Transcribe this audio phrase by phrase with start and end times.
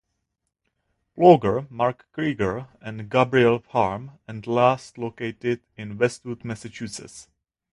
[1.15, 7.27] Plauger, Mark Krieger and Gabriel Pham, and last located in Westford, Massachusetts.